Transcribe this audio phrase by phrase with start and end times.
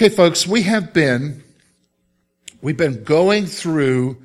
[0.00, 1.44] Okay, folks, we have been,
[2.62, 4.16] we've been going through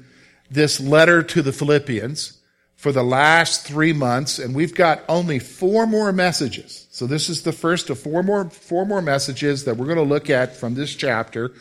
[0.50, 2.40] this letter to the Philippians
[2.78, 6.88] for the last three months, and we've got only four more messages.
[6.92, 10.04] So this is the first of four more, four more messages that we're going to
[10.04, 11.52] look at from this chapter,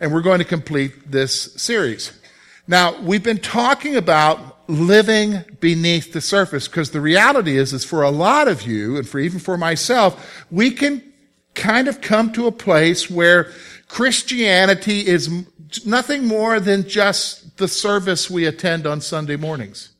[0.00, 2.18] and we're going to complete this series.
[2.66, 8.04] Now, we've been talking about living beneath the surface because the reality is, is for
[8.04, 11.09] a lot of you, and for even for myself, we can
[11.60, 13.52] kind of come to a place where
[13.86, 15.30] Christianity is
[15.84, 19.90] nothing more than just the service we attend on Sunday mornings.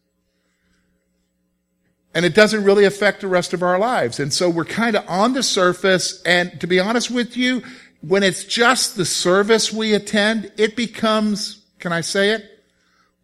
[2.15, 4.19] And it doesn't really affect the rest of our lives.
[4.19, 6.21] And so we're kind of on the surface.
[6.23, 7.63] And to be honest with you,
[8.01, 12.65] when it's just the service we attend, it becomes, can I say it?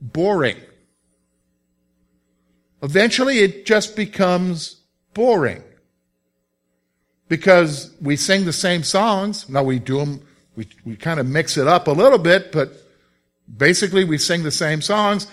[0.00, 0.58] Boring.
[2.82, 4.76] Eventually it just becomes
[5.14, 5.64] boring
[7.28, 9.48] because we sing the same songs.
[9.48, 10.20] Now we do them,
[10.54, 12.72] we, we kind of mix it up a little bit, but
[13.56, 15.26] basically we sing the same songs.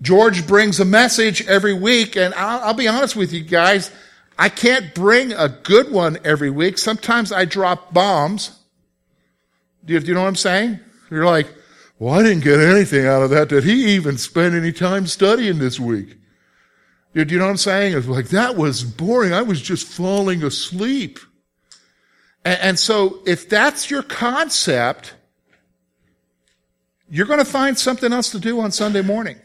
[0.00, 3.90] George brings a message every week, and I'll, I'll, be honest with you guys,
[4.38, 6.78] I can't bring a good one every week.
[6.78, 8.56] Sometimes I drop bombs.
[9.84, 10.78] Do you, do you know what I'm saying?
[11.10, 11.48] You're like,
[11.98, 13.48] well, I didn't get anything out of that.
[13.48, 16.17] Did he even spend any time studying this week?
[17.14, 17.96] Do you know what I'm saying?
[17.96, 19.32] It's like, that was boring.
[19.32, 21.18] I was just falling asleep.
[22.44, 25.14] And, and so if that's your concept,
[27.10, 29.38] you're going to find something else to do on Sunday morning.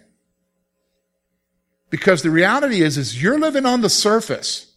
[1.90, 4.74] Because the reality is, is you're living on the surface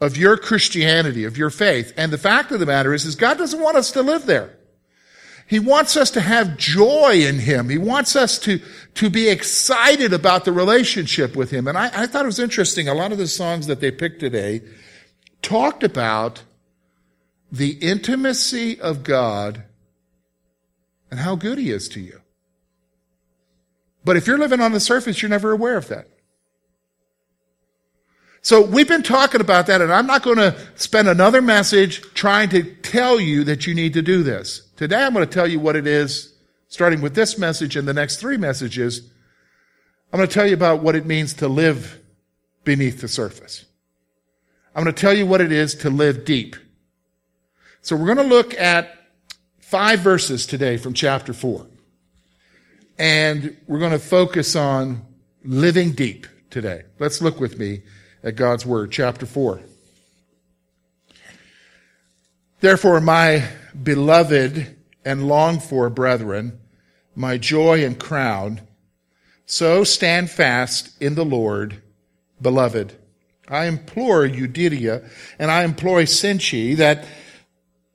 [0.00, 1.92] of your Christianity, of your faith.
[1.96, 4.56] And the fact of the matter is, is God doesn't want us to live there.
[5.50, 7.68] He wants us to have joy in Him.
[7.68, 8.60] He wants us to,
[8.94, 11.66] to be excited about the relationship with Him.
[11.66, 12.86] And I, I thought it was interesting.
[12.86, 14.62] A lot of the songs that they picked today
[15.42, 16.44] talked about
[17.50, 19.64] the intimacy of God
[21.10, 22.20] and how good He is to you.
[24.04, 26.06] But if you're living on the surface, you're never aware of that.
[28.40, 32.50] So we've been talking about that, and I'm not going to spend another message trying
[32.50, 34.69] to tell you that you need to do this.
[34.80, 36.32] Today I'm going to tell you what it is,
[36.68, 39.10] starting with this message and the next three messages.
[40.10, 42.00] I'm going to tell you about what it means to live
[42.64, 43.66] beneath the surface.
[44.74, 46.56] I'm going to tell you what it is to live deep.
[47.82, 48.96] So we're going to look at
[49.58, 51.66] five verses today from chapter four.
[52.98, 55.02] And we're going to focus on
[55.44, 56.84] living deep today.
[56.98, 57.82] Let's look with me
[58.22, 59.60] at God's Word, chapter 4.
[62.62, 63.46] Therefore, my
[63.82, 66.58] beloved and longed for brethren,
[67.14, 68.60] my joy and crown,
[69.46, 71.82] so stand fast in the Lord,
[72.40, 72.94] beloved.
[73.48, 77.04] I implore Euodia and I implore Syntyche that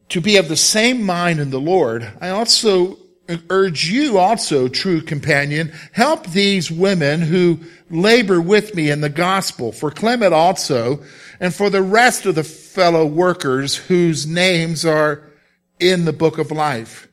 [0.10, 2.12] to be of the same mind in the Lord.
[2.20, 2.98] I also
[3.50, 7.60] urge you also, true companion, help these women who
[7.90, 11.02] labor with me in the gospel, for Clement also,
[11.40, 15.24] and for the rest of the fellow workers whose names are
[15.80, 17.08] in the book of life.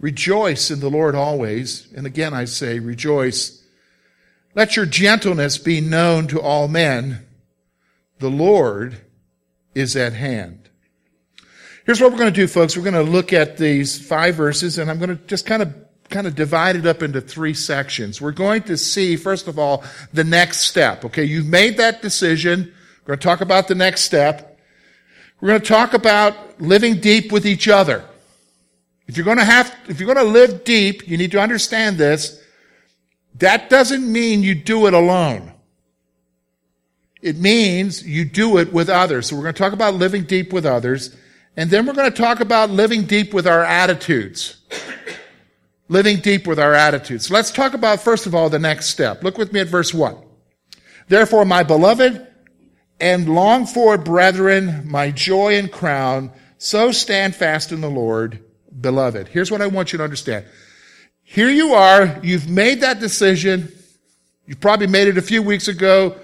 [0.00, 1.88] Rejoice in the Lord always.
[1.94, 3.64] And again I say, rejoice.
[4.54, 7.26] Let your gentleness be known to all men.
[8.18, 9.02] The Lord
[9.74, 10.68] is at hand.
[11.84, 12.76] Here's what we're going to do, folks.
[12.76, 15.74] We're going to look at these five verses and I'm going to just kind of
[16.10, 18.20] kind of divide it up into three sections.
[18.20, 21.04] We're going to see, first of all, the next step.
[21.04, 22.72] Okay, you've made that decision.
[23.02, 24.47] We're going to talk about the next step.
[25.40, 28.04] We're going to talk about living deep with each other.
[29.06, 31.96] If you're going to have, if you're going to live deep, you need to understand
[31.96, 32.42] this.
[33.36, 35.52] That doesn't mean you do it alone.
[37.22, 39.28] It means you do it with others.
[39.28, 41.16] So we're going to talk about living deep with others.
[41.56, 44.56] And then we're going to talk about living deep with our attitudes.
[45.88, 47.30] living deep with our attitudes.
[47.30, 49.24] Let's talk about, first of all, the next step.
[49.24, 50.16] Look with me at verse 1.
[51.08, 52.27] Therefore, my beloved
[53.00, 58.42] and long for brethren, my joy and crown, so stand fast in the Lord,
[58.80, 59.28] beloved.
[59.28, 60.44] Here's what I want you to understand.
[61.22, 62.18] Here you are.
[62.22, 63.72] You've made that decision.
[64.46, 66.16] You've probably made it a few weeks ago.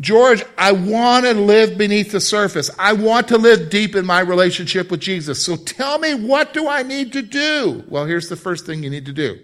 [0.00, 2.68] George, I want to live beneath the surface.
[2.78, 5.44] I want to live deep in my relationship with Jesus.
[5.44, 7.84] So tell me, what do I need to do?
[7.88, 9.38] Well, here's the first thing you need to do.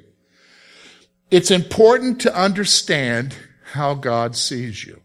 [1.31, 5.00] It's important to understand how God sees you.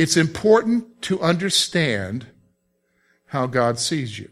[0.00, 2.28] It's important to understand
[3.26, 4.30] how God sees you.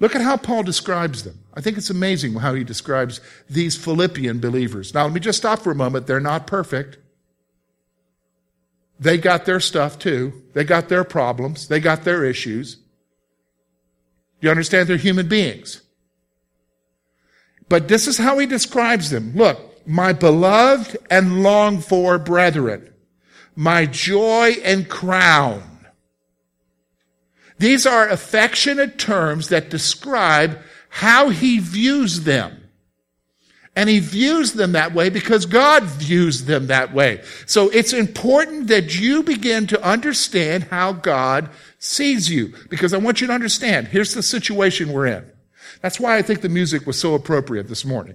[0.00, 1.38] Look at how Paul describes them.
[1.54, 4.92] I think it's amazing how he describes these Philippian believers.
[4.92, 6.06] Now, let me just stop for a moment.
[6.06, 6.98] They're not perfect.
[9.00, 10.42] They got their stuff too.
[10.52, 11.68] They got their problems.
[11.68, 12.76] They got their issues.
[14.42, 14.90] You understand?
[14.90, 15.80] They're human beings.
[17.70, 19.32] But this is how he describes them.
[19.34, 22.92] Look, my beloved and longed for brethren,
[23.58, 25.64] my joy and crown.
[27.58, 32.68] These are affectionate terms that describe how he views them.
[33.74, 37.20] And he views them that way because God views them that way.
[37.46, 41.50] So it's important that you begin to understand how God
[41.80, 42.54] sees you.
[42.68, 45.28] Because I want you to understand, here's the situation we're in.
[45.82, 48.14] That's why I think the music was so appropriate this morning.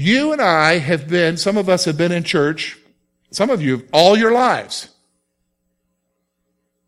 [0.00, 2.78] You and I have been, some of us have been in church,
[3.32, 4.90] some of you all your lives.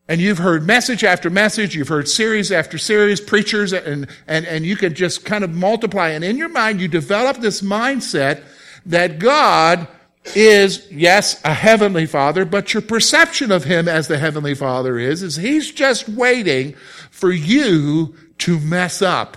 [0.07, 4.65] And you've heard message after message, you've heard series after series, preachers, and, and, and
[4.65, 6.11] you can just kind of multiply.
[6.11, 8.45] And in your mind, you develop this mindset
[8.87, 9.89] that God
[10.37, 15.25] is, yes, a heavenly father, but your perception of him as the heavenly father is,
[15.25, 16.75] is he's just waiting
[17.11, 19.37] for you to mess up.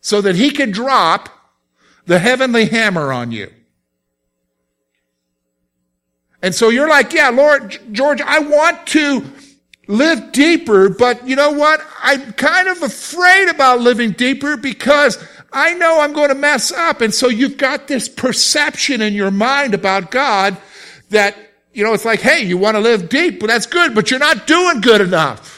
[0.00, 1.28] So that he can drop
[2.06, 3.52] the heavenly hammer on you.
[6.42, 9.24] And so you're like, yeah, Lord, George, I want to
[9.88, 11.84] live deeper, but you know what?
[12.02, 15.22] I'm kind of afraid about living deeper because
[15.52, 17.00] I know I'm going to mess up.
[17.00, 20.56] And so you've got this perception in your mind about God
[21.10, 21.36] that,
[21.72, 24.20] you know, it's like, hey, you want to live deep, but that's good, but you're
[24.20, 25.57] not doing good enough.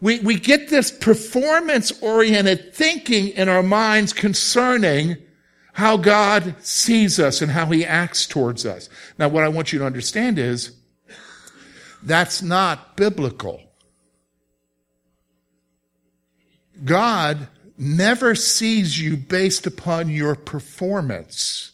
[0.00, 5.16] We, we get this performance oriented thinking in our minds concerning
[5.72, 8.88] how God sees us and how he acts towards us.
[9.18, 10.76] Now, what I want you to understand is
[12.02, 13.60] that's not biblical.
[16.84, 21.72] God never sees you based upon your performance.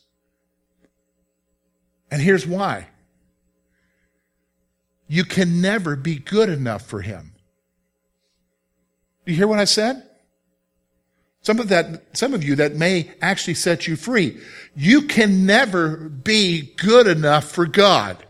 [2.11, 2.89] And here's why.
[5.09, 7.34] You can never be good enough for him.
[9.25, 10.03] Do you hear what I said?
[11.43, 14.41] Some of that, some of you that may actually set you free.
[14.75, 18.25] You can never be good enough for God.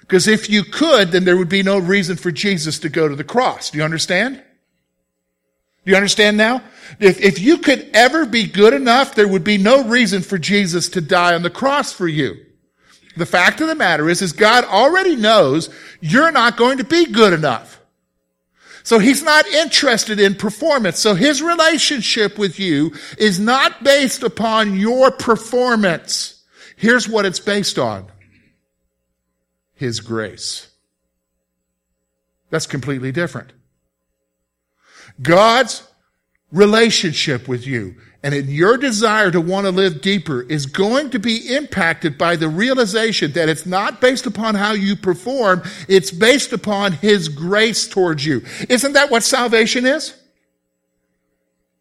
[0.00, 3.16] Because if you could, then there would be no reason for Jesus to go to
[3.16, 3.70] the cross.
[3.70, 4.36] Do you understand?
[4.36, 6.62] Do you understand now?
[6.98, 10.88] If, if you could ever be good enough, there would be no reason for Jesus
[10.90, 12.36] to die on the cross for you.
[13.16, 15.70] The fact of the matter is, is God already knows
[16.00, 17.75] you're not going to be good enough.
[18.86, 21.00] So he's not interested in performance.
[21.00, 26.44] So his relationship with you is not based upon your performance.
[26.76, 28.06] Here's what it's based on.
[29.74, 30.68] His grace.
[32.50, 33.52] That's completely different.
[35.20, 35.82] God's
[36.52, 37.96] relationship with you
[38.26, 42.34] and in your desire to want to live deeper is going to be impacted by
[42.34, 47.86] the realization that it's not based upon how you perform, it's based upon His grace
[47.86, 48.42] towards you.
[48.68, 50.12] Isn't that what salvation is?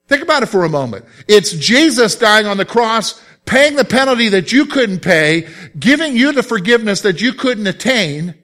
[0.07, 1.05] Think about it for a moment.
[1.27, 5.49] It's Jesus dying on the cross, paying the penalty that you couldn't pay,
[5.79, 8.35] giving you the forgiveness that you couldn't attain,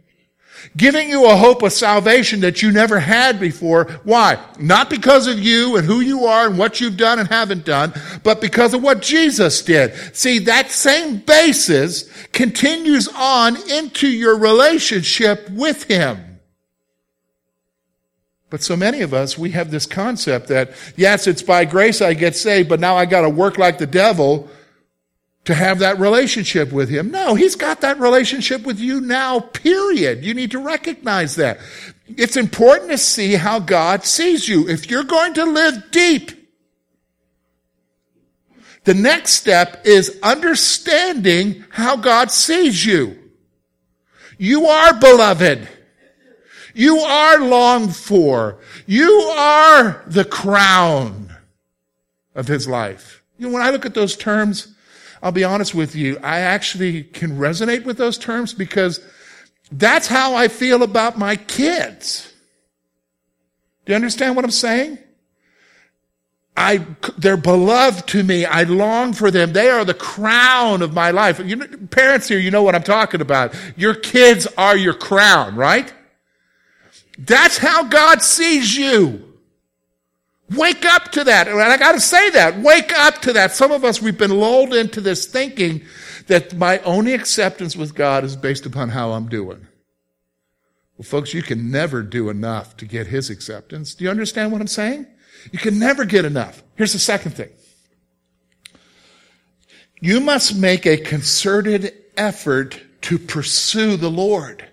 [0.78, 3.86] giving you a hope of salvation that you never had before.
[4.04, 4.44] Why?
[4.60, 7.94] Not because of you and who you are and what you've done and haven't done,
[8.24, 9.94] but because of what Jesus did.
[10.16, 16.40] See, that same basis continues on into your relationship with Him.
[18.50, 22.14] But so many of us, we have this concept that, yes, it's by grace I
[22.14, 24.50] get saved, but now I gotta work like the devil
[25.46, 27.12] to have that relationship with him.
[27.12, 30.24] No, he's got that relationship with you now, period.
[30.24, 31.60] You need to recognize that.
[32.08, 34.68] It's important to see how God sees you.
[34.68, 36.32] If you're going to live deep,
[38.84, 43.18] the next step is understanding how God sees you.
[44.38, 45.68] You are beloved.
[46.74, 48.60] You are longed for.
[48.86, 51.36] You are the crown
[52.34, 53.24] of his life.
[53.38, 54.71] You know, when I look at those terms,
[55.22, 59.00] I'll be honest with you, I actually can resonate with those terms because
[59.72, 62.34] that's how I feel about my kids.
[63.86, 64.98] Do you understand what I'm saying?
[66.58, 66.86] I,
[67.18, 68.46] they're beloved to me.
[68.46, 69.54] I long for them.
[69.54, 71.40] They are the crown of my life.
[71.40, 73.56] You know, parents here, you know what I'm talking about.
[73.78, 75.92] Your kids are your crown, right?
[77.18, 79.31] That's how God sees you.
[80.56, 81.48] Wake up to that.
[81.48, 82.60] And I got to say that.
[82.60, 83.54] Wake up to that.
[83.54, 85.82] Some of us, we've been lulled into this thinking
[86.28, 89.68] that my only acceptance with God is based upon how I'm doing.
[90.98, 93.96] Well, folks, you can never do enough to get His acceptance.
[93.96, 95.08] Do you understand what I'm saying?
[95.52, 96.64] You can never get enough.
[96.76, 97.50] Here's the second thing.
[100.00, 104.68] You must make a concerted effort to pursue the Lord.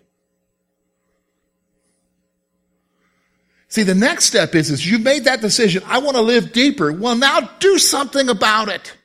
[3.69, 5.83] See, the next step is, is you made that decision.
[5.87, 6.91] I want to live deeper.
[6.91, 8.97] Well, now do something about it.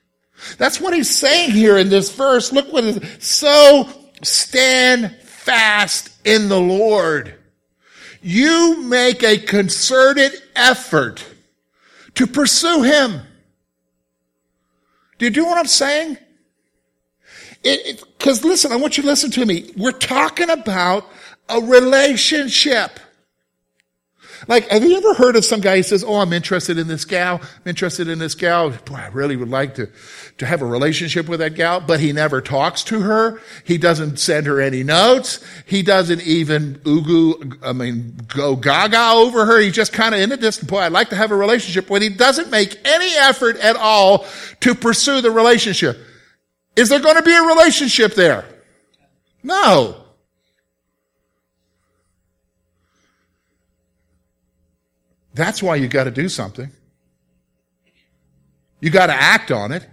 [0.57, 2.51] That's what he's saying here in this verse.
[2.51, 3.23] Look what it is.
[3.23, 3.89] So
[4.21, 7.35] stand fast in the Lord.
[8.21, 11.25] You make a concerted effort
[12.15, 13.21] to pursue him.
[15.17, 16.17] Do you do what I'm saying?
[17.63, 19.71] It because listen, I want you to listen to me.
[19.75, 21.05] We're talking about
[21.49, 22.99] a relationship.
[24.47, 27.05] Like, have you ever heard of some guy who says, Oh, I'm interested in this
[27.05, 27.41] gal.
[27.41, 28.69] I'm interested in this gal.
[28.69, 29.89] Boy, I really would like to,
[30.37, 33.41] to have a relationship with that gal, but he never talks to her.
[33.63, 35.43] He doesn't send her any notes.
[35.65, 39.59] He doesn't even ugu, I mean, go gaga over her.
[39.59, 40.69] He's just kind of in the distance.
[40.69, 42.01] Boy, I'd like to have a relationship with.
[42.01, 44.25] He doesn't make any effort at all
[44.61, 45.97] to pursue the relationship.
[46.75, 48.45] Is there going to be a relationship there?
[49.43, 50.02] No.
[55.33, 56.71] That's why you got to do something.
[58.79, 59.87] You got to act on it.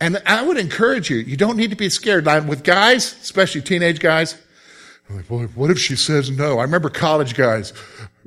[0.00, 2.24] And I would encourage you, you don't need to be scared.
[2.24, 4.36] Now, with guys, especially teenage guys,
[5.08, 6.58] I'm like, boy, what if she says no?
[6.58, 7.72] I remember college guys.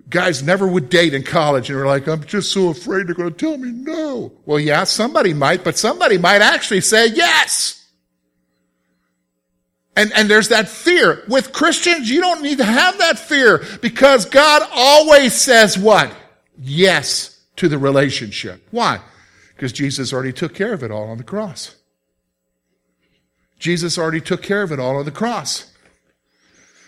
[0.10, 3.34] Guys never would date in college and were like, I'm just so afraid they're going
[3.34, 4.34] to tell me no.
[4.46, 7.81] Well, yeah, somebody might, but somebody might actually say yes.
[9.96, 11.24] And, and there's that fear.
[11.28, 16.16] With Christians, you don't need to have that fear because God always says what?
[16.58, 18.66] Yes to the relationship.
[18.72, 19.02] Why?
[19.54, 21.76] Because Jesus already took care of it all on the cross.
[23.60, 25.72] Jesus already took care of it all on the cross.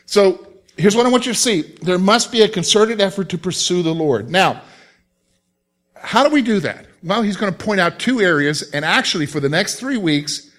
[0.06, 1.62] So here's what I want you to see.
[1.62, 4.30] There must be a concerted effort to pursue the Lord.
[4.30, 4.62] Now,
[5.96, 6.88] how do we do that?
[7.04, 10.50] Well, he's going to point out two areas, and actually for the next three weeks,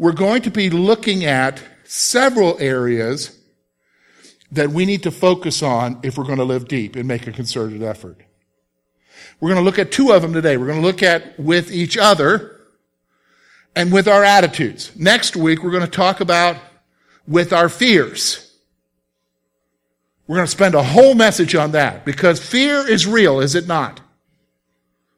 [0.00, 3.38] we're going to be looking at several areas
[4.50, 7.32] that we need to focus on if we're going to live deep and make a
[7.32, 8.16] concerted effort.
[9.38, 10.56] We're going to look at two of them today.
[10.56, 12.62] We're going to look at with each other
[13.76, 14.90] and with our attitudes.
[14.96, 16.56] Next week, we're going to talk about
[17.28, 18.56] with our fears.
[20.26, 23.66] We're going to spend a whole message on that because fear is real, is it
[23.66, 24.00] not?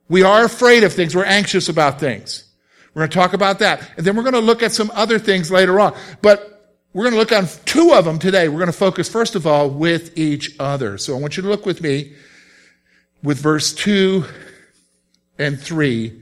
[0.09, 1.15] We are afraid of things.
[1.15, 2.52] We're anxious about things.
[2.95, 3.91] We're going to talk about that.
[3.97, 5.97] And then we're going to look at some other things later on.
[6.21, 6.53] But
[6.93, 8.49] we're going to look on two of them today.
[8.49, 10.99] We're going to focus, first of all, with each other.
[10.99, 12.13] So I want you to look with me
[13.23, 14.25] with verse 2
[15.39, 16.21] and 3.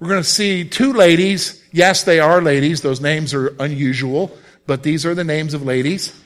[0.00, 1.62] We're going to see two ladies.
[1.72, 2.82] Yes, they are ladies.
[2.82, 6.20] Those names are unusual, but these are the names of ladies.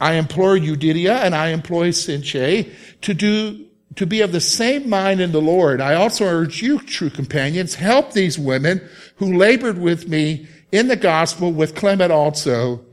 [0.00, 5.20] I implore Euodia and I implore Syntyche to do to be of the same mind
[5.20, 5.80] in the Lord.
[5.80, 10.96] I also urge you, true companions, help these women who labored with me in the
[10.96, 12.84] gospel with Clement also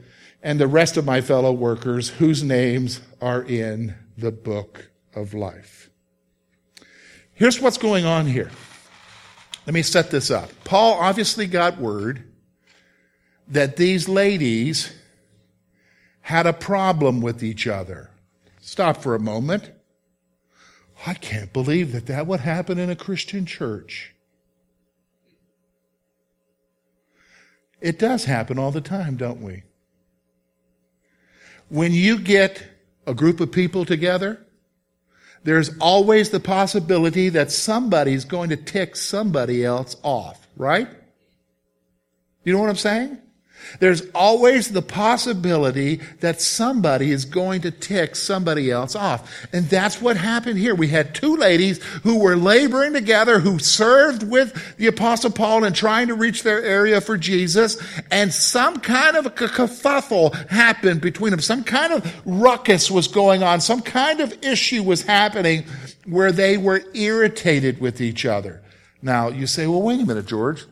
[0.41, 5.89] and the rest of my fellow workers whose names are in the book of life.
[7.33, 8.51] Here's what's going on here.
[9.65, 10.51] Let me set this up.
[10.63, 12.23] Paul obviously got word
[13.47, 14.93] that these ladies
[16.21, 18.09] had a problem with each other.
[18.61, 19.71] Stop for a moment.
[21.05, 24.13] I can't believe that that would happen in a Christian church.
[27.81, 29.63] It does happen all the time, don't we?
[31.67, 32.63] When you get
[33.05, 34.39] a group of people together,
[35.43, 40.87] there's always the possibility that somebody's going to tick somebody else off, right?
[42.45, 43.17] You know what I'm saying?
[43.79, 49.47] There's always the possibility that somebody is going to tick somebody else off.
[49.53, 50.75] And that's what happened here.
[50.75, 55.75] We had two ladies who were laboring together, who served with the apostle Paul and
[55.75, 57.81] trying to reach their area for Jesus.
[58.11, 61.41] And some kind of a kerfuffle happened between them.
[61.41, 63.61] Some kind of ruckus was going on.
[63.61, 65.65] Some kind of issue was happening
[66.05, 68.61] where they were irritated with each other.
[69.01, 70.65] Now you say, well, wait a minute, George.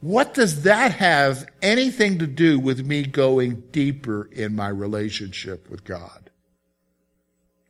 [0.00, 5.84] What does that have anything to do with me going deeper in my relationship with
[5.84, 6.30] God?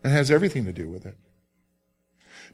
[0.04, 1.16] It has everything to do with it.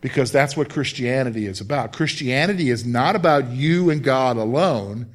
[0.00, 1.92] Because that's what Christianity is about.
[1.92, 5.14] Christianity is not about you and God alone.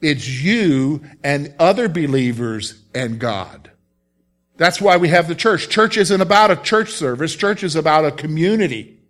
[0.00, 3.70] It's you and other believers and God.
[4.56, 5.68] That's why we have the church.
[5.68, 7.34] Church isn't about a church service.
[7.34, 9.00] Church is about a community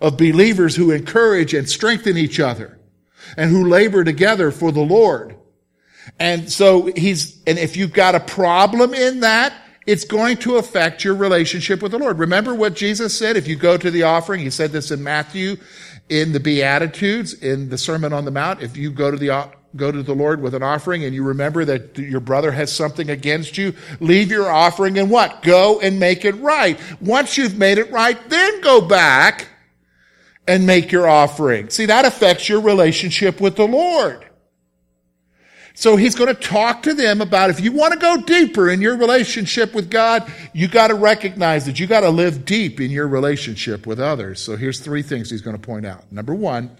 [0.00, 2.78] of believers who encourage and strengthen each other
[3.36, 5.36] and who labor together for the Lord.
[6.18, 9.52] And so he's, and if you've got a problem in that,
[9.86, 12.18] it's going to affect your relationship with the Lord.
[12.18, 13.36] Remember what Jesus said?
[13.36, 15.56] If you go to the offering, he said this in Matthew,
[16.08, 19.92] in the Beatitudes, in the Sermon on the Mount, if you go to the go
[19.92, 23.58] to the Lord with an offering and you remember that your brother has something against
[23.58, 25.42] you, leave your offering and what?
[25.42, 26.80] Go and make it right.
[27.00, 29.48] Once you've made it right, then go back
[30.46, 31.70] and make your offering.
[31.70, 34.26] See, that affects your relationship with the Lord.
[35.74, 38.80] So he's going to talk to them about if you want to go deeper in
[38.80, 42.90] your relationship with God, you got to recognize that you got to live deep in
[42.90, 44.40] your relationship with others.
[44.40, 46.10] So here's three things he's going to point out.
[46.10, 46.74] Number one,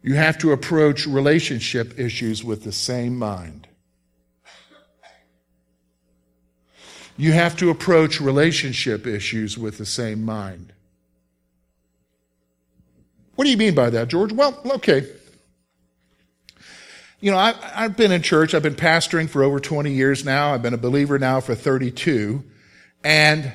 [0.00, 3.66] you have to approach relationship issues with the same mind.
[7.16, 10.72] You have to approach relationship issues with the same mind.
[13.40, 14.34] What do you mean by that, George?
[14.34, 15.06] Well, okay.
[17.20, 18.52] You know, I, have been in church.
[18.52, 20.52] I've been pastoring for over 20 years now.
[20.52, 22.44] I've been a believer now for 32.
[23.02, 23.50] And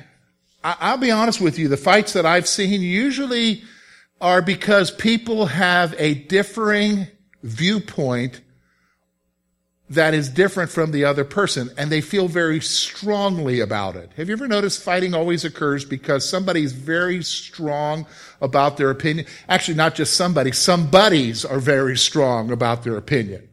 [0.64, 3.62] I, I'll be honest with you, the fights that I've seen usually
[4.20, 7.06] are because people have a differing
[7.44, 8.40] viewpoint
[9.88, 14.10] that is different from the other person and they feel very strongly about it.
[14.16, 18.06] Have you ever noticed fighting always occurs because somebody's very strong
[18.40, 19.26] about their opinion?
[19.48, 23.48] Actually, not just somebody, some buddies are very strong about their opinion.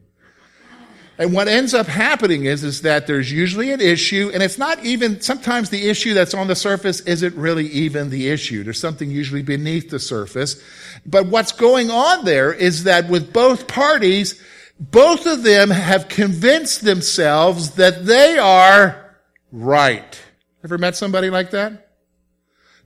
[1.16, 4.84] And what ends up happening is, is that there's usually an issue, and it's not
[4.84, 8.64] even, sometimes the issue that's on the surface isn't really even the issue.
[8.64, 10.60] There's something usually beneath the surface.
[11.06, 14.42] But what's going on there is that with both parties,
[14.78, 19.16] both of them have convinced themselves that they are
[19.52, 20.20] right.
[20.64, 21.84] Ever met somebody like that?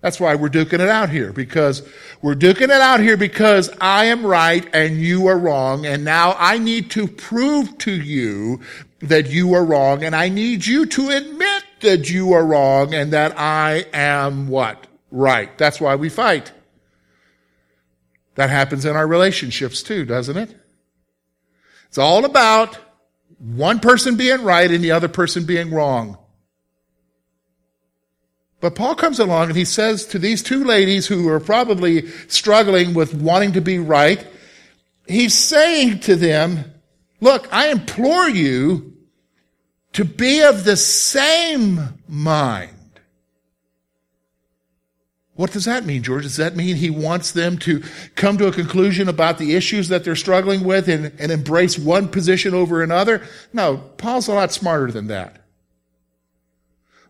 [0.00, 1.82] That's why we're duking it out here because
[2.22, 5.86] we're duking it out here because I am right and you are wrong.
[5.86, 8.60] And now I need to prove to you
[9.00, 10.04] that you are wrong.
[10.04, 14.86] And I need you to admit that you are wrong and that I am what?
[15.10, 15.56] Right.
[15.58, 16.52] That's why we fight.
[18.36, 20.54] That happens in our relationships too, doesn't it?
[21.88, 22.78] It's all about
[23.38, 26.18] one person being right and the other person being wrong.
[28.60, 32.92] But Paul comes along and he says to these two ladies who are probably struggling
[32.92, 34.26] with wanting to be right,
[35.06, 36.64] he's saying to them,
[37.20, 38.96] look, I implore you
[39.92, 42.77] to be of the same mind.
[45.38, 46.24] What does that mean, George?
[46.24, 47.80] Does that mean he wants them to
[48.16, 52.08] come to a conclusion about the issues that they're struggling with and, and embrace one
[52.08, 53.24] position over another?
[53.52, 55.46] No, Paul's a lot smarter than that.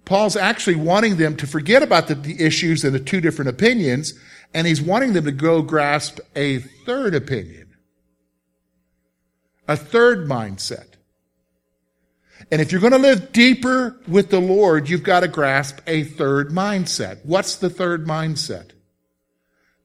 [0.05, 4.13] Paul's actually wanting them to forget about the, the issues and the two different opinions,
[4.53, 7.77] and he's wanting them to go grasp a third opinion,
[9.67, 10.98] a third mindset.
[12.51, 16.05] And if you're going to live deeper with the Lord, you've got to grasp a
[16.05, 17.19] third mindset.
[17.25, 18.71] What's the third mindset?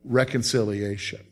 [0.04, 1.26] Reconciliation.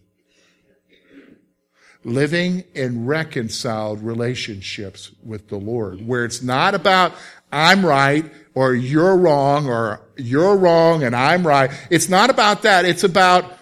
[2.03, 7.13] Living in reconciled relationships with the Lord, where it's not about
[7.51, 11.69] I'm right or you're wrong or you're wrong and I'm right.
[11.89, 12.85] It's not about that.
[12.85, 13.53] It's about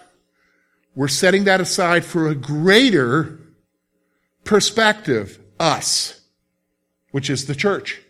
[0.94, 3.38] we're setting that aside for a greater
[4.44, 6.19] perspective, us,
[7.10, 8.00] which is the church.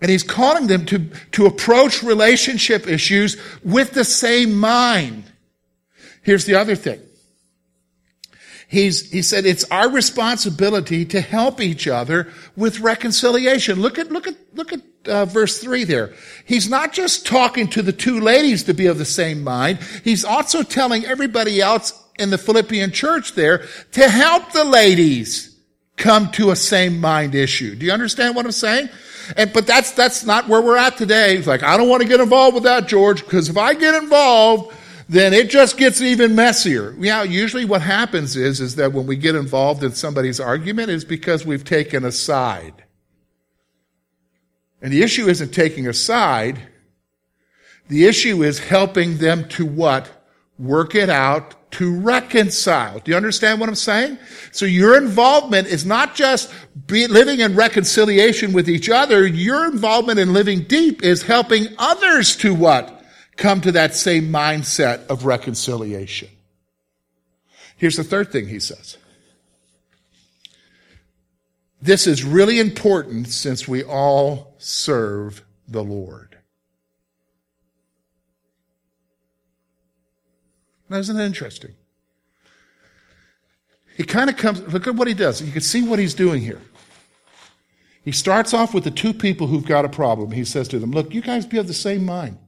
[0.00, 5.24] And he's calling them to, to approach relationship issues with the same mind.
[6.22, 7.00] Here's the other thing.
[8.66, 13.80] He's, he said it's our responsibility to help each other with reconciliation.
[13.80, 16.12] Look at, look at, look at uh, verse 3 there.
[16.44, 19.78] He's not just talking to the two ladies to be of the same mind.
[20.02, 25.53] He's also telling everybody else in the Philippian church there to help the ladies
[25.96, 27.74] come to a same mind issue.
[27.74, 28.88] Do you understand what I'm saying?
[29.36, 31.36] And, but that's, that's not where we're at today.
[31.36, 34.02] It's like, I don't want to get involved with that, George, because if I get
[34.02, 34.74] involved,
[35.08, 36.94] then it just gets even messier.
[36.98, 41.04] Yeah, usually what happens is, is that when we get involved in somebody's argument is
[41.04, 42.84] because we've taken a side.
[44.82, 46.58] And the issue isn't taking a side.
[47.88, 50.23] The issue is helping them to what?
[50.58, 53.00] Work it out to reconcile.
[53.00, 54.18] Do you understand what I'm saying?
[54.52, 56.52] So your involvement is not just
[56.88, 59.26] living in reconciliation with each other.
[59.26, 62.94] Your involvement in living deep is helping others to what?
[63.36, 66.28] come to that same mindset of reconciliation.
[67.76, 68.96] Here's the third thing he says.
[71.82, 76.33] This is really important since we all serve the Lord.
[80.88, 81.74] Now, isn't that interesting?
[83.96, 85.40] He kind of comes, look at what he does.
[85.40, 86.60] You can see what he's doing here.
[88.04, 90.32] He starts off with the two people who've got a problem.
[90.32, 92.38] He says to them, Look, you guys be of the same mind.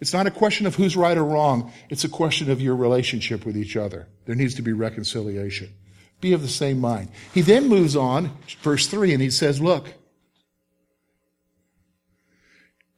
[0.00, 1.72] It's not a question of who's right or wrong.
[1.90, 4.08] It's a question of your relationship with each other.
[4.24, 5.72] There needs to be reconciliation.
[6.20, 7.10] Be of the same mind.
[7.34, 8.30] He then moves on,
[8.62, 9.92] verse 3, and he says, Look,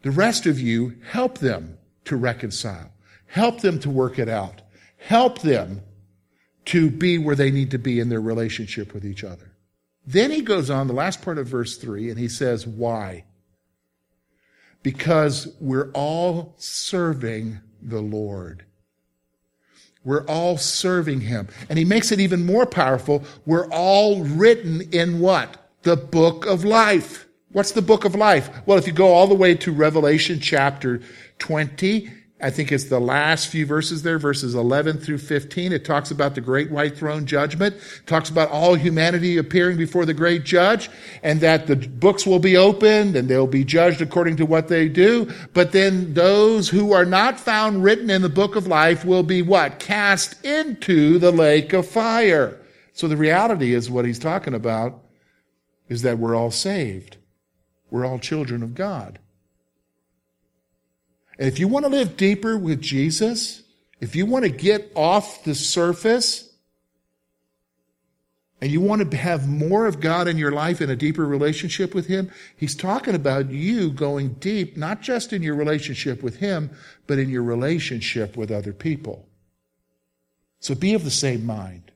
[0.03, 2.93] the rest of you help them to reconcile.
[3.27, 4.63] Help them to work it out.
[4.97, 5.83] Help them
[6.67, 9.53] to be where they need to be in their relationship with each other.
[10.07, 13.25] Then he goes on, the last part of verse 3, and he says, Why?
[14.83, 18.65] Because we're all serving the Lord.
[20.05, 21.49] We're all serving him.
[21.69, 23.25] And he makes it even more powerful.
[23.45, 25.57] We're all written in what?
[25.83, 27.27] The book of life.
[27.51, 28.49] What's the book of life?
[28.67, 31.01] Well, if you go all the way to Revelation chapter
[31.41, 35.73] 20, I think it's the last few verses there, verses 11 through 15.
[35.73, 40.05] It talks about the great white throne judgment, it talks about all humanity appearing before
[40.05, 40.91] the great judge,
[41.23, 44.87] and that the books will be opened and they'll be judged according to what they
[44.87, 45.33] do.
[45.55, 49.41] But then those who are not found written in the book of life will be
[49.41, 49.79] what?
[49.79, 52.59] Cast into the lake of fire.
[52.93, 55.03] So the reality is what he's talking about
[55.89, 57.17] is that we're all saved.
[57.91, 59.21] We're all children of God.
[61.39, 63.63] And if you want to live deeper with Jesus,
[64.01, 66.51] if you want to get off the surface
[68.61, 71.95] and you want to have more of God in your life and a deeper relationship
[71.95, 76.71] with Him, He's talking about you going deep, not just in your relationship with Him,
[77.07, 79.29] but in your relationship with other people.
[80.61, 81.93] So be of the same mind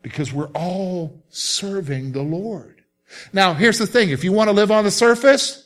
[0.00, 2.82] because we're all serving the Lord.
[3.32, 4.10] Now, here's the thing.
[4.10, 5.61] If you want to live on the surface,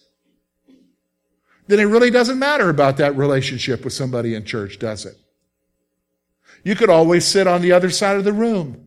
[1.66, 5.16] then it really doesn't matter about that relationship with somebody in church, does it?
[6.62, 8.86] You could always sit on the other side of the room.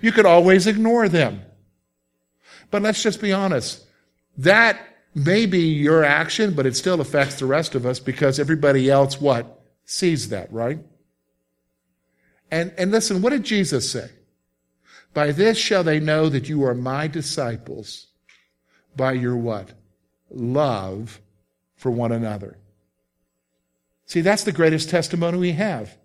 [0.00, 1.42] You could always ignore them.
[2.70, 3.84] But let's just be honest.
[4.38, 4.80] That
[5.14, 9.20] may be your action, but it still affects the rest of us because everybody else
[9.20, 9.60] what?
[9.84, 10.78] Sees that, right?
[12.50, 14.10] And, and listen, what did Jesus say?
[15.12, 18.06] By this shall they know that you are my disciples
[18.96, 19.72] by your what?
[20.30, 21.20] Love
[21.80, 22.58] for one another.
[24.04, 25.96] See, that's the greatest testimony we have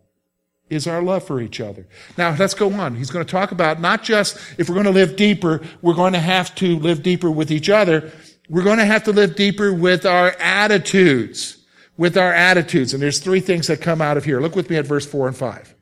[0.70, 1.86] is our love for each other.
[2.18, 2.96] Now, let's go on.
[2.96, 6.14] He's going to talk about not just if we're going to live deeper, we're going
[6.14, 8.12] to have to live deeper with each other.
[8.50, 11.58] We're going to have to live deeper with our attitudes.
[11.98, 12.94] With our attitudes.
[12.94, 14.40] And there's three things that come out of here.
[14.40, 15.76] Look with me at verse four and five.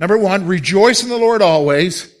[0.00, 2.14] Number one, rejoice in the Lord always.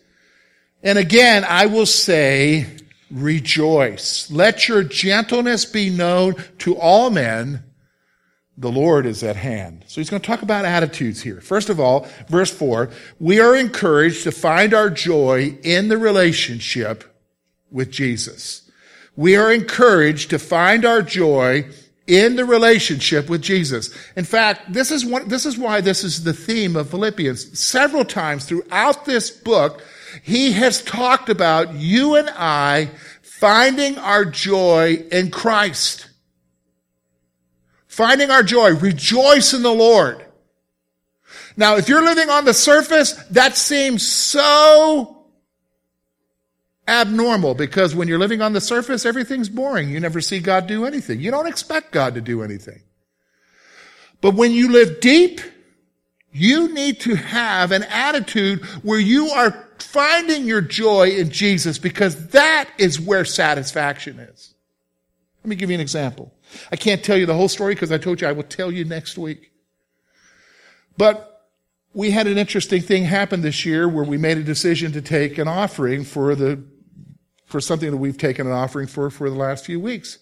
[0.82, 2.66] And again, I will say,
[3.10, 4.30] rejoice.
[4.30, 7.62] Let your gentleness be known to all men.
[8.58, 9.84] The Lord is at hand.
[9.86, 11.40] So he's going to talk about attitudes here.
[11.40, 12.90] First of all, verse four,
[13.20, 17.04] we are encouraged to find our joy in the relationship
[17.70, 18.70] with Jesus.
[19.14, 21.68] We are encouraged to find our joy
[22.06, 23.90] in the relationship with Jesus.
[24.14, 27.58] In fact, this is one, this is why this is the theme of Philippians.
[27.58, 29.82] Several times throughout this book,
[30.22, 32.90] he has talked about you and I
[33.22, 36.08] finding our joy in Christ.
[37.86, 38.74] Finding our joy.
[38.74, 40.24] Rejoice in the Lord.
[41.56, 45.24] Now, if you're living on the surface, that seems so
[46.88, 49.88] abnormal because when you're living on the surface, everything's boring.
[49.88, 51.20] You never see God do anything.
[51.20, 52.82] You don't expect God to do anything.
[54.20, 55.40] But when you live deep,
[56.32, 62.28] you need to have an attitude where you are finding your joy in Jesus because
[62.28, 64.54] that is where satisfaction is.
[65.42, 66.32] Let me give you an example.
[66.72, 68.84] I can't tell you the whole story because I told you I will tell you
[68.84, 69.52] next week.
[70.96, 71.46] But
[71.92, 75.38] we had an interesting thing happen this year where we made a decision to take
[75.38, 76.62] an offering for the,
[77.46, 80.18] for something that we've taken an offering for for the last few weeks.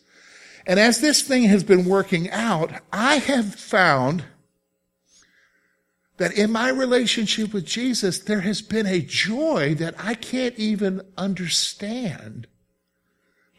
[0.66, 4.24] And as this thing has been working out, I have found
[6.16, 11.02] that in my relationship with Jesus, there has been a joy that I can't even
[11.16, 12.46] understand.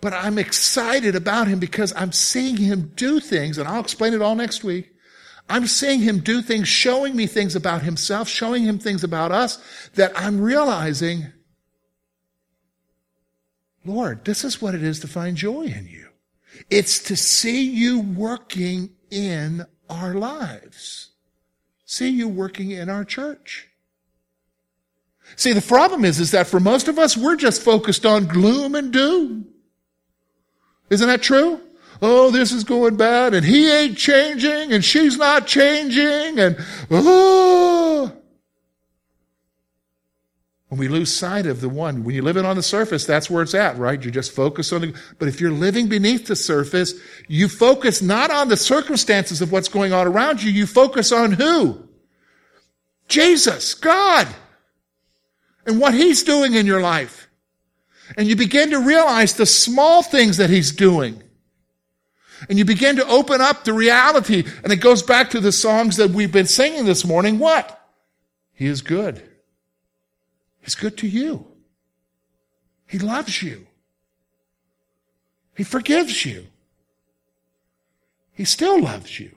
[0.02, 4.22] But I'm excited about him because I'm seeing him do things, and I'll explain it
[4.22, 4.92] all next week.
[5.50, 9.62] I'm seeing him do things, showing me things about himself, showing him things about us
[9.96, 11.28] that I'm realizing,
[13.84, 16.08] Lord, this is what it is to find joy in you.
[16.70, 21.12] It's to see you working in our lives
[21.96, 23.70] see you working in our church.
[25.38, 28.76] See, the problem is, is that for most of us, we're just focused on gloom
[28.76, 29.48] and doom.
[30.90, 31.62] Isn't that true?
[32.02, 36.58] Oh, this is going bad and he ain't changing and she's not changing and
[36.92, 38.12] oh.
[40.68, 43.42] When we lose sight of the one, when you're living on the surface, that's where
[43.42, 44.04] it's at, right?
[44.04, 46.96] You just focus on the, but if you're living beneath the surface,
[47.30, 51.32] you focus not on the circumstances of what's going on around you, you focus on
[51.32, 51.85] who?
[53.08, 54.28] Jesus, God,
[55.66, 57.28] and what He's doing in your life.
[58.18, 61.22] And you begin to realize the small things that He's doing.
[62.50, 65.98] And you begin to open up the reality, and it goes back to the songs
[65.98, 67.40] that we've been singing this morning.
[67.40, 67.82] What?
[68.54, 69.22] He is good.
[70.62, 71.48] He's good to you.
[72.88, 73.68] He loves you.
[75.56, 76.48] He forgives you.
[78.34, 79.32] He still loves you.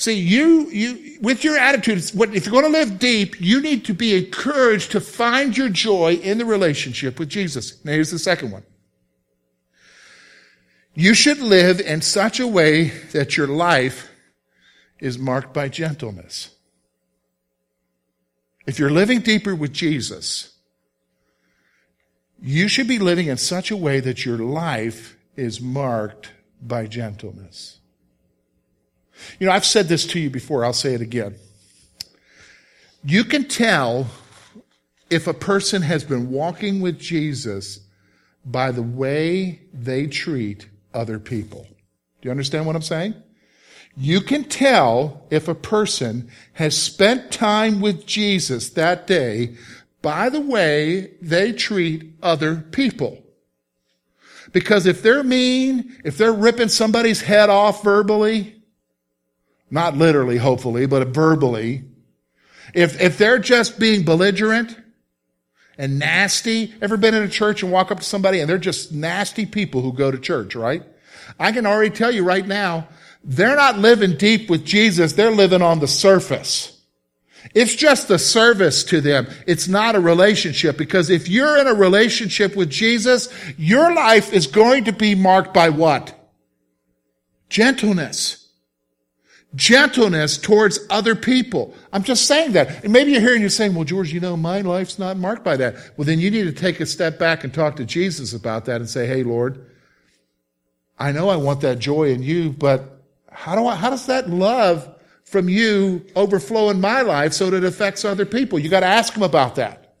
[0.00, 3.92] See, you, you, with your attitude, if you're going to live deep, you need to
[3.92, 7.84] be encouraged to find your joy in the relationship with Jesus.
[7.84, 8.62] Now here's the second one.
[10.94, 14.08] You should live in such a way that your life
[15.00, 16.54] is marked by gentleness.
[18.66, 20.54] If you're living deeper with Jesus,
[22.40, 26.32] you should be living in such a way that your life is marked
[26.62, 27.79] by gentleness.
[29.38, 31.36] You know, I've said this to you before, I'll say it again.
[33.04, 34.08] You can tell
[35.08, 37.80] if a person has been walking with Jesus
[38.44, 41.66] by the way they treat other people.
[42.20, 43.14] Do you understand what I'm saying?
[43.96, 49.56] You can tell if a person has spent time with Jesus that day
[50.02, 53.22] by the way they treat other people.
[54.52, 58.59] Because if they're mean, if they're ripping somebody's head off verbally,
[59.70, 61.84] not literally, hopefully, but verbally,
[62.74, 64.76] if, if they're just being belligerent
[65.78, 68.92] and nasty, ever been in a church and walk up to somebody and they're just
[68.92, 70.82] nasty people who go to church, right?
[71.38, 72.88] I can already tell you right now,
[73.22, 75.12] they're not living deep with Jesus.
[75.12, 76.80] They're living on the surface.
[77.54, 79.26] It's just a service to them.
[79.46, 84.46] It's not a relationship because if you're in a relationship with Jesus, your life is
[84.46, 86.14] going to be marked by what?
[87.48, 88.39] Gentleness.
[89.56, 91.74] Gentleness towards other people.
[91.92, 92.84] I'm just saying that.
[92.84, 95.56] And maybe you're hearing you're saying, well, George, you know, my life's not marked by
[95.56, 95.74] that.
[95.96, 98.76] Well, then you need to take a step back and talk to Jesus about that
[98.76, 99.66] and say, hey, Lord,
[100.98, 104.30] I know I want that joy in you, but how do I, how does that
[104.30, 104.88] love
[105.24, 108.58] from you overflow in my life so that it affects other people?
[108.58, 109.96] You got to ask them about that.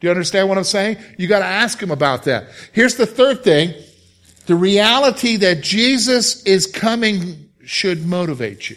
[0.00, 0.96] Do you understand what I'm saying?
[1.18, 2.48] You got to ask them about that.
[2.72, 3.74] Here's the third thing.
[4.46, 8.76] The reality that Jesus is coming should motivate you.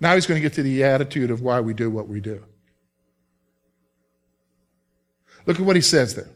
[0.00, 2.42] Now he's going to get to the attitude of why we do what we do.
[5.46, 6.28] Look at what he says there.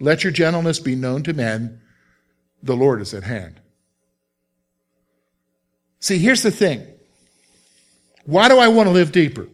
[0.00, 1.80] Let your gentleness be known to men.
[2.62, 3.60] The Lord is at hand.
[6.00, 6.86] See, here's the thing.
[8.24, 9.48] Why do I want to live deeper?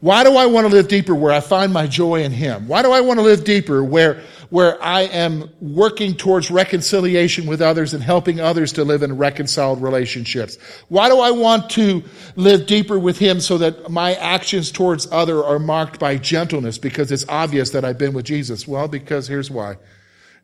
[0.00, 2.68] Why do I want to live deeper where I find my joy in Him?
[2.68, 7.60] Why do I want to live deeper where, where I am working towards reconciliation with
[7.60, 10.56] others and helping others to live in reconciled relationships?
[10.88, 12.02] Why do I want to
[12.36, 17.12] live deeper with Him so that my actions towards other are marked by gentleness because
[17.12, 18.66] it's obvious that I've been with Jesus?
[18.66, 19.76] Well, because here's why.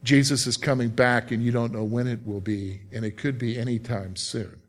[0.03, 3.39] Jesus is coming back and you don't know when it will be, and it could
[3.39, 4.61] be anytime soon.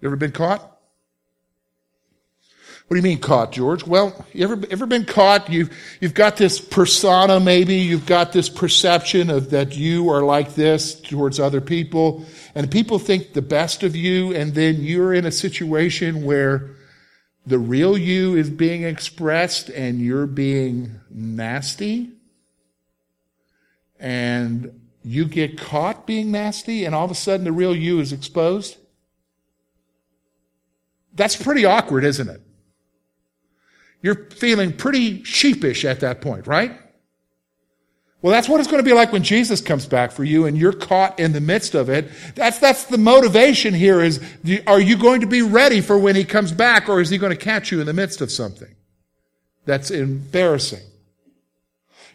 [0.00, 0.77] You ever been caught?
[2.88, 3.86] What do you mean caught, George?
[3.86, 5.50] Well, you ever, ever been caught?
[5.50, 5.70] You've,
[6.00, 7.74] you've got this persona, maybe.
[7.74, 12.24] You've got this perception of that you are like this towards other people.
[12.54, 14.34] And people think the best of you.
[14.34, 16.70] And then you're in a situation where
[17.46, 22.12] the real you is being expressed and you're being nasty.
[24.00, 28.14] And you get caught being nasty and all of a sudden the real you is
[28.14, 28.78] exposed.
[31.12, 32.40] That's pretty awkward, isn't it?
[34.02, 36.78] You're feeling pretty sheepish at that point, right?
[38.20, 40.58] Well, that's what it's going to be like when Jesus comes back for you and
[40.58, 42.10] you're caught in the midst of it.
[42.34, 44.20] That's, that's the motivation here is,
[44.66, 47.30] are you going to be ready for when he comes back or is he going
[47.30, 48.74] to catch you in the midst of something?
[49.66, 50.82] That's embarrassing.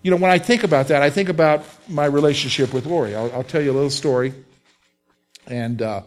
[0.01, 3.15] You know, when I think about that, I think about my relationship with Lori.
[3.15, 4.33] I'll, I'll tell you a little story.
[5.47, 6.01] And, uh,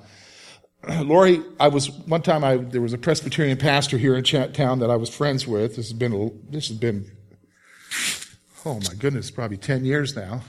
[1.02, 2.44] Lori, I was one time.
[2.44, 5.76] I there was a Presbyterian pastor here in town that I was friends with.
[5.76, 7.10] This has been a, this has been
[8.64, 10.42] oh my goodness, probably ten years now.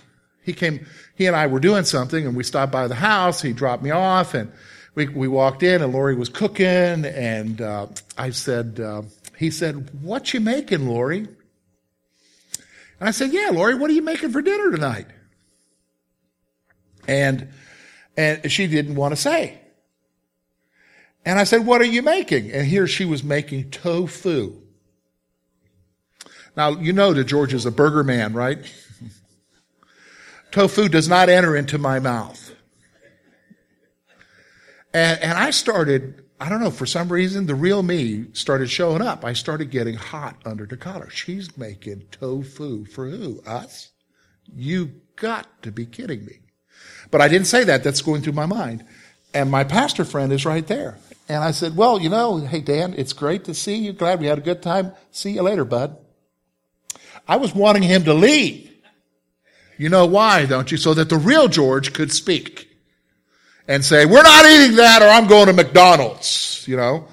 [0.43, 0.85] He came.
[1.15, 3.41] He and I were doing something, and we stopped by the house.
[3.41, 4.51] He dropped me off, and
[4.95, 9.03] we we walked in, and Lori was cooking, and uh, I said, uh,
[9.37, 11.27] he said, "What you making, Lori?"
[12.99, 15.07] And I said, "Yeah, Lori, what are you making for dinner tonight?"
[17.07, 17.47] And,
[18.17, 19.61] and she didn't want to say.
[21.25, 22.51] And I said, what are you making?
[22.51, 24.61] And here she was making tofu.
[26.55, 28.59] Now, you know that George is a burger man, right?
[30.51, 32.55] tofu does not enter into my mouth.
[34.93, 39.01] And, and I started, I don't know, for some reason, the real me started showing
[39.01, 39.23] up.
[39.23, 41.09] I started getting hot under the collar.
[41.09, 43.41] She's making tofu for who?
[43.45, 43.91] Us?
[44.51, 46.39] You got to be kidding me.
[47.11, 47.83] But I didn't say that.
[47.83, 48.85] That's going through my mind.
[49.33, 50.97] And my pastor friend is right there.
[51.29, 53.91] And I said, well, you know, hey, Dan, it's great to see you.
[53.93, 54.93] Glad we had a good time.
[55.11, 55.97] See you later, bud.
[57.27, 58.71] I was wanting him to leave.
[59.77, 60.77] You know why, don't you?
[60.77, 62.69] So that the real George could speak
[63.67, 67.07] and say, we're not eating that or I'm going to McDonald's, you know.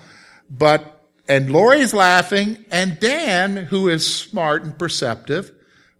[0.48, 5.50] But, and Lori's laughing and Dan, who is smart and perceptive,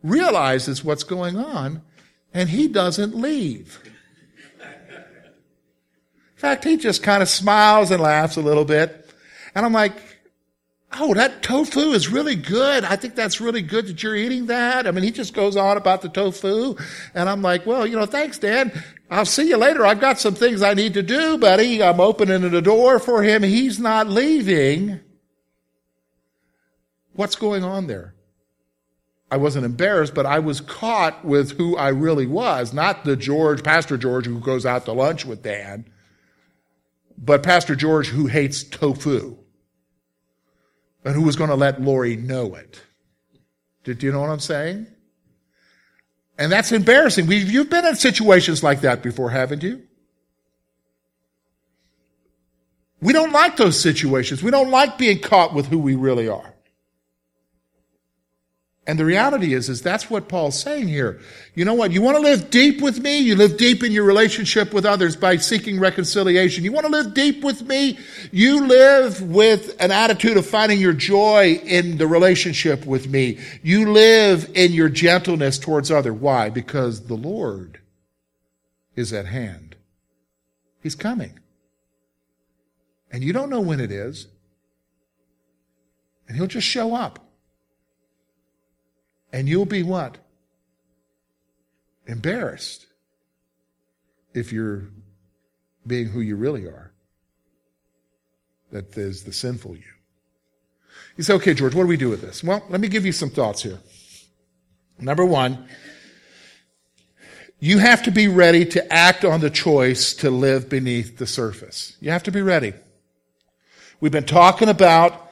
[0.03, 1.83] realizes what's going on
[2.33, 3.81] and he doesn't leave.
[6.45, 9.11] Fact, he just kind of smiles and laughs a little bit.
[9.55, 9.95] And I'm like,
[10.93, 12.85] oh, that tofu is really good.
[12.85, 14.87] I think that's really good that you're eating that.
[14.87, 16.77] I mean, he just goes on about the tofu.
[17.15, 18.71] And I'm like, well, you know, thanks, Dan.
[19.11, 19.87] I'll see you later.
[19.87, 21.83] I've got some things I need to do, buddy.
[21.83, 23.43] I'm opening the door for him.
[23.43, 25.01] He's not leaving.
[27.15, 28.15] What's going on there?
[29.31, 33.63] I wasn't embarrassed, but I was caught with who I really was, not the George,
[33.63, 35.87] Pastor George, who goes out to lunch with Dan,
[37.17, 39.37] but Pastor George who hates tofu
[41.05, 42.81] and who was going to let Lori know it.
[43.85, 44.87] Do you know what I'm saying?
[46.39, 47.27] And that's embarrassing.
[47.27, 49.83] We've, you've been in situations like that before, haven't you?
[53.01, 54.43] We don't like those situations.
[54.43, 56.54] We don't like being caught with who we really are.
[58.87, 61.19] And the reality is, is that's what Paul's saying here.
[61.55, 61.91] You know what?
[61.91, 63.19] You want to live deep with me?
[63.19, 66.65] You live deep in your relationship with others by seeking reconciliation.
[66.65, 67.99] You want to live deep with me?
[68.31, 73.39] You live with an attitude of finding your joy in the relationship with me.
[73.63, 76.13] You live in your gentleness towards other.
[76.13, 76.51] Why?
[76.51, 77.81] Because the Lord
[78.97, 79.77] is at hand.
[80.83, 81.39] He's coming.
[83.11, 84.27] And you don't know when it is.
[86.29, 87.24] And he'll just show up.
[89.35, 90.19] And you'll be what?
[92.07, 92.87] Embarrassed
[94.33, 94.85] if you're
[95.85, 96.93] being who you really are.
[98.71, 99.83] That is the sinful you.
[101.17, 102.45] You say, okay, George, what do we do with this?
[102.45, 103.81] Well, let me give you some thoughts here.
[105.01, 105.67] Number one,
[107.59, 111.97] you have to be ready to act on the choice to live beneath the surface.
[111.99, 112.73] You have to be ready.
[113.99, 115.24] We've been talking about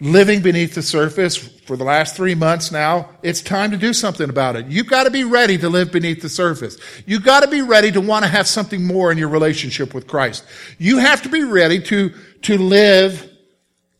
[0.00, 3.10] living beneath the surface for the last three months now.
[3.22, 4.66] It's time to do something about it.
[4.66, 6.78] You've got to be ready to live beneath the surface.
[7.06, 10.06] You've got to be ready to want to have something more in your relationship with
[10.06, 10.44] Christ.
[10.78, 13.28] You have to be ready to, to live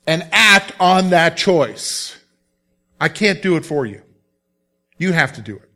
[0.07, 2.17] and act on that choice.
[3.01, 4.03] I can't do it for you.
[4.97, 5.71] You have to do it.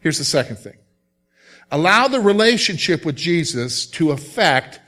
[0.00, 0.76] Here's the second thing.
[1.70, 4.80] Allow the relationship with Jesus to affect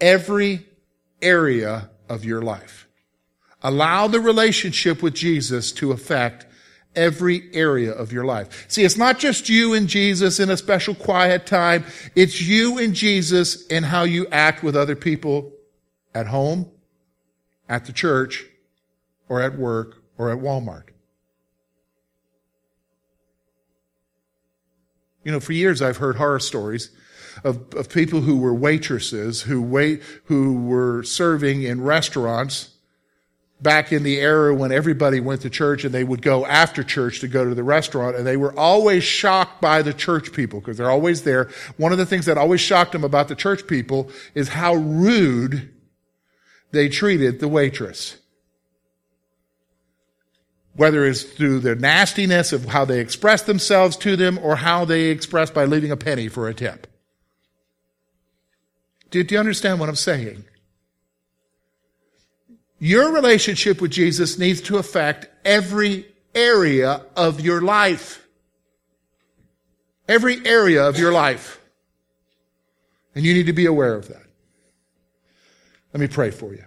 [0.00, 0.66] every
[1.20, 2.88] area of your life.
[3.62, 6.46] Allow the relationship with Jesus to affect
[6.96, 8.66] every area of your life.
[8.68, 11.84] See, it's not just you and Jesus in a special quiet time.
[12.16, 15.52] It's you and Jesus in how you act with other people
[16.14, 16.70] at home,
[17.68, 18.46] at the church,
[19.28, 20.88] or at work, or at Walmart.
[25.22, 26.90] You know, for years I've heard horror stories
[27.44, 32.70] of, of people who were waitresses, who wait, who were serving in restaurants,
[33.62, 37.20] back in the era when everybody went to church and they would go after church
[37.20, 40.78] to go to the restaurant and they were always shocked by the church people because
[40.78, 41.50] they're always there.
[41.76, 45.72] One of the things that always shocked them about the church people is how rude
[46.72, 48.16] they treated the waitress.
[50.74, 55.06] Whether it's through the nastiness of how they expressed themselves to them or how they
[55.06, 56.86] expressed by leaving a penny for a tip.
[59.10, 60.44] Do, do you understand what I'm saying?
[62.80, 68.26] Your relationship with Jesus needs to affect every area of your life.
[70.08, 71.60] Every area of your life.
[73.14, 74.24] And you need to be aware of that.
[75.92, 76.64] Let me pray for you.